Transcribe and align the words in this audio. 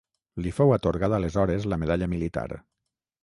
Li 0.45 0.53
fou 0.59 0.71
atorgada 0.77 1.19
aleshores 1.19 1.69
la 1.73 1.79
Medalla 1.83 2.09
militar. 2.17 2.47